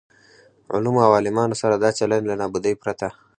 علومو 0.73 0.99
او 1.05 1.11
عالمانو 1.17 1.55
سره 1.61 1.75
دا 1.83 1.89
چلن 1.97 2.21
له 2.29 2.35
نابودۍ 2.41 2.73
پرته. 2.81 3.07